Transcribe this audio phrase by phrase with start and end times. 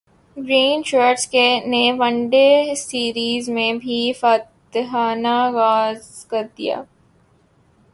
[0.37, 1.27] green Shirts
[1.65, 2.47] نے one day
[2.77, 6.81] series میں بھی فاتحانہ غاز کر دیا